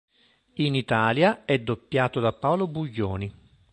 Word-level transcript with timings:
In 0.55 0.73
Italia 0.73 1.45
è 1.45 1.59
doppiato 1.59 2.19
da 2.19 2.33
Paolo 2.33 2.67
Buglioni. 2.67 3.31